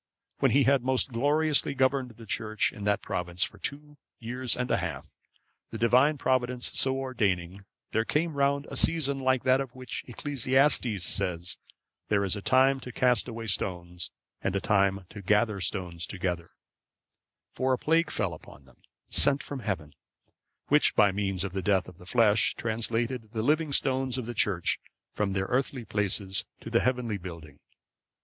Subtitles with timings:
[0.39, 4.71] When he had most gloriously governed the church in that province for two years and
[4.71, 5.11] a half,
[5.69, 11.03] the Divine Providence so ordaining, there came round a season like that of which Ecclesiastes
[11.03, 11.75] says, "That
[12.07, 14.09] there is a time to cast away stones,
[14.41, 16.49] and a time to gather stones together;"(548)
[17.53, 19.93] for a plague fell upon them, sent from Heaven,
[20.69, 24.33] which, by means of the death of the flesh, translated the living stones of the
[24.33, 24.79] Church
[25.13, 27.59] from their earthly places to the heavenly building.